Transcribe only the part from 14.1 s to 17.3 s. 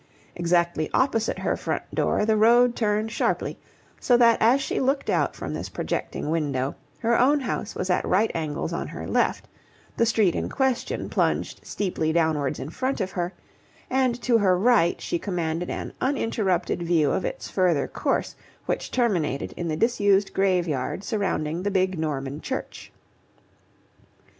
to her right she commanded an uninterrupted view of